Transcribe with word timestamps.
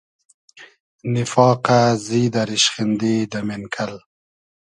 نیفاقۂ، 1.13 1.79
زیدۂ، 2.05 2.41
ریشخیندی 2.49 3.15
دۂ 3.31 3.39
مېنکئل 3.47 3.93